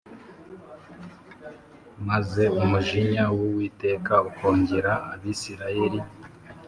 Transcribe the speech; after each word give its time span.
maze 2.07 2.43
umujinya 2.61 3.23
w 3.37 3.39
uwiteka 3.47 4.13
ukongera 4.29 4.91
abisirayeli 5.13 5.99